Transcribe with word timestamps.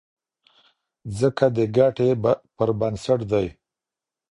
ځکه 1.19 1.45
د 1.55 1.57
ګټې 1.77 2.09
پر 2.57 2.69
بنسټ 2.79 3.19
دی. 3.31 3.47